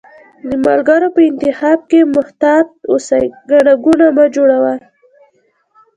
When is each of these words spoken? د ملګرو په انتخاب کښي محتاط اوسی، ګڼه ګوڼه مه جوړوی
د 0.47 0.49
ملګرو 0.65 1.07
په 1.15 1.21
انتخاب 1.29 1.79
کښي 1.89 2.01
محتاط 2.15 2.67
اوسی، 2.91 3.25
ګڼه 3.49 3.73
ګوڼه 3.83 4.07
مه 4.15 4.25
جوړوی 4.35 4.75